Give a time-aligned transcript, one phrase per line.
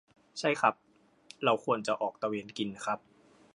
[0.39, 0.75] ใช่ครับ
[1.45, 2.99] เราควรจะออกตระเวนกินครับ